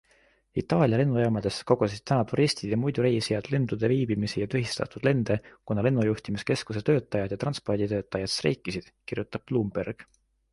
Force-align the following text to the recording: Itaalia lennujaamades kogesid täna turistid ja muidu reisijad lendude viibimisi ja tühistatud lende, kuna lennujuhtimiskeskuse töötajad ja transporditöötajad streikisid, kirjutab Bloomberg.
Itaalia 0.59 0.97
lennujaamades 0.99 1.57
kogesid 1.71 2.03
täna 2.11 2.23
turistid 2.31 2.71
ja 2.75 2.79
muidu 2.83 3.03
reisijad 3.07 3.49
lendude 3.55 3.91
viibimisi 3.91 4.41
ja 4.43 4.47
tühistatud 4.55 5.05
lende, 5.09 5.37
kuna 5.73 5.85
lennujuhtimiskeskuse 5.89 6.83
töötajad 6.89 7.37
ja 7.37 7.41
transporditöötajad 7.45 8.35
streikisid, 8.39 8.91
kirjutab 9.13 9.47
Bloomberg. 9.53 10.07